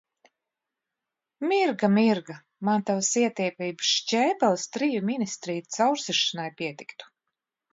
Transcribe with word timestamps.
Mirga, 1.51 1.89
Mirga, 1.97 2.37
man 2.69 2.85
tavas 2.87 3.09
ietiepības 3.25 3.91
šķēpeles 3.99 4.67
triju 4.79 5.05
ministriju 5.11 5.69
caursišanai 5.79 6.49
pietiktu! 6.63 7.13